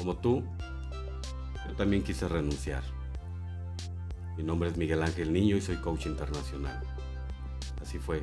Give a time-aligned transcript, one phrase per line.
[0.00, 0.42] Como tú,
[1.68, 2.82] yo también quise renunciar.
[4.38, 6.80] Mi nombre es Miguel Ángel Niño y soy coach internacional.
[7.82, 8.22] Así fue.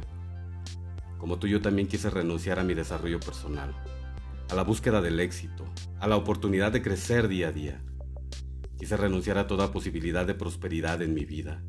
[1.19, 3.75] Como tú, yo también quise renunciar a mi desarrollo personal,
[4.49, 5.65] a la búsqueda del éxito,
[5.99, 7.83] a la oportunidad de crecer día a día.
[8.79, 11.61] Quise renunciar a toda posibilidad de prosperidad en mi vida,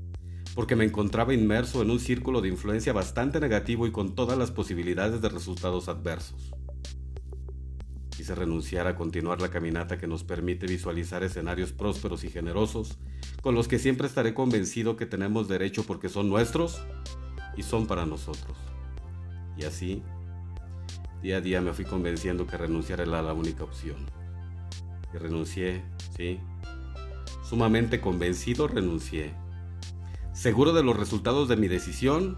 [0.54, 4.52] porque me encontraba inmerso en un círculo de influencia bastante negativo y con todas las
[4.52, 6.54] posibilidades de resultados adversos.
[8.18, 12.98] Quise renunciar a continuar la caminata que nos permite visualizar escenarios prósperos y generosos,
[13.42, 16.82] con los que siempre estaré convencido que tenemos derecho porque son nuestros
[17.56, 18.58] y son para nosotros.
[19.56, 20.02] Y así,
[21.22, 24.04] día a día me fui convenciendo que renunciar era la única opción.
[25.14, 25.84] Y renuncié,
[26.16, 26.40] sí.
[27.48, 29.32] Sumamente convencido renuncié.
[30.32, 32.34] Seguro de los resultados de mi decisión,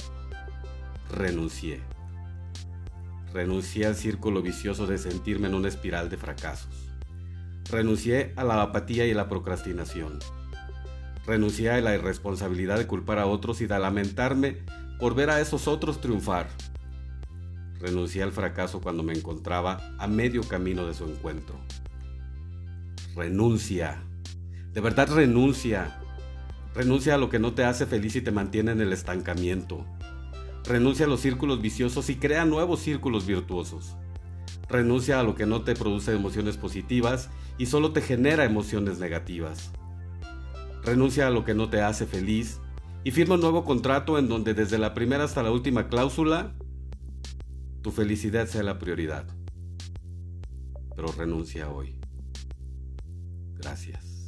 [1.11, 1.81] renuncié.
[3.33, 6.91] Renuncié al círculo vicioso de sentirme en una espiral de fracasos.
[7.71, 10.19] Renuncié a la apatía y la procrastinación.
[11.27, 14.59] Renuncié a la irresponsabilidad de culpar a otros y de lamentarme
[14.99, 16.49] por ver a esos otros triunfar.
[17.79, 21.59] Renuncié al fracaso cuando me encontraba a medio camino de su encuentro.
[23.15, 24.03] Renuncia.
[24.73, 26.01] De verdad renuncia.
[26.75, 29.87] Renuncia a lo que no te hace feliz y te mantiene en el estancamiento.
[30.65, 33.97] Renuncia a los círculos viciosos y crea nuevos círculos virtuosos.
[34.69, 39.73] Renuncia a lo que no te produce emociones positivas y solo te genera emociones negativas.
[40.85, 42.61] Renuncia a lo que no te hace feliz
[43.05, 46.55] y firma un nuevo contrato en donde desde la primera hasta la última cláusula
[47.83, 49.27] tu felicidad sea la prioridad.
[50.95, 51.99] Pero renuncia hoy.
[53.55, 54.20] Gracias.